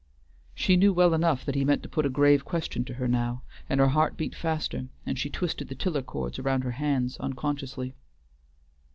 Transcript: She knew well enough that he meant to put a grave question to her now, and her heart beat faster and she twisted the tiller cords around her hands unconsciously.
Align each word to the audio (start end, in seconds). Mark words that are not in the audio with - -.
She 0.55 0.77
knew 0.77 0.93
well 0.93 1.13
enough 1.13 1.45
that 1.45 1.53
he 1.53 1.63
meant 1.63 1.83
to 1.83 1.87
put 1.87 2.07
a 2.07 2.09
grave 2.09 2.43
question 2.43 2.83
to 2.85 2.95
her 2.95 3.07
now, 3.07 3.43
and 3.69 3.79
her 3.79 3.89
heart 3.89 4.17
beat 4.17 4.33
faster 4.33 4.87
and 5.05 5.19
she 5.19 5.29
twisted 5.29 5.67
the 5.67 5.75
tiller 5.75 6.01
cords 6.01 6.39
around 6.39 6.63
her 6.63 6.71
hands 6.71 7.17
unconsciously. 7.19 7.93